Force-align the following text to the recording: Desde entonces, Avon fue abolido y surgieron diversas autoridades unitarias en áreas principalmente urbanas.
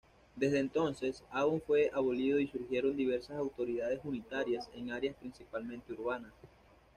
Desde 0.35 0.57
entonces, 0.57 1.23
Avon 1.29 1.61
fue 1.61 1.91
abolido 1.93 2.39
y 2.39 2.47
surgieron 2.47 2.97
diversas 2.97 3.37
autoridades 3.37 3.99
unitarias 4.03 4.67
en 4.73 4.89
áreas 4.89 5.15
principalmente 5.15 5.93
urbanas. 5.93 6.33